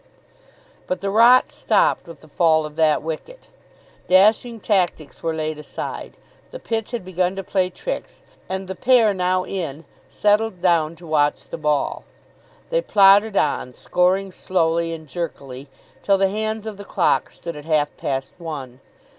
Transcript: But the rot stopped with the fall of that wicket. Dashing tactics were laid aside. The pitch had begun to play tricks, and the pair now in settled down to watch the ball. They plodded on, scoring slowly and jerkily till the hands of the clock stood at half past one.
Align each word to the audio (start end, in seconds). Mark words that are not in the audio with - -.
But 0.87 1.01
the 1.01 1.11
rot 1.11 1.51
stopped 1.51 2.07
with 2.07 2.21
the 2.21 2.27
fall 2.27 2.65
of 2.65 2.75
that 2.75 3.03
wicket. 3.03 3.49
Dashing 4.07 4.59
tactics 4.59 5.21
were 5.21 5.35
laid 5.35 5.59
aside. 5.59 6.13
The 6.49 6.57
pitch 6.57 6.89
had 6.89 7.05
begun 7.05 7.35
to 7.35 7.43
play 7.43 7.69
tricks, 7.69 8.23
and 8.49 8.67
the 8.67 8.73
pair 8.73 9.13
now 9.13 9.43
in 9.45 9.85
settled 10.09 10.59
down 10.59 10.95
to 10.95 11.05
watch 11.05 11.43
the 11.43 11.57
ball. 11.59 12.03
They 12.71 12.81
plodded 12.81 13.37
on, 13.37 13.75
scoring 13.75 14.31
slowly 14.31 14.91
and 14.91 15.07
jerkily 15.07 15.67
till 16.01 16.17
the 16.17 16.29
hands 16.29 16.65
of 16.65 16.77
the 16.77 16.83
clock 16.83 17.29
stood 17.29 17.55
at 17.55 17.65
half 17.65 17.95
past 17.97 18.33
one. 18.39 18.79